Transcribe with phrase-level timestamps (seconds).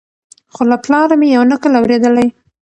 [0.53, 2.27] خو له پلاره مي یو نکل اورېدلی